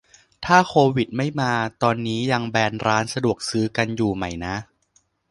[0.45, 1.53] ถ้าโควิดไม่มา
[1.83, 4.55] ตอนนี้ยังแบนร้านสะดวกซื้อกันอยู่ไหมนะ